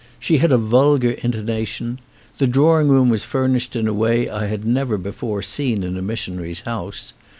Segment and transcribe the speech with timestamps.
[0.19, 1.99] She had a vulgar intonation.
[2.39, 6.01] The drawing room was furnished in a way I had never before seen in a
[6.01, 7.13] missionary's house.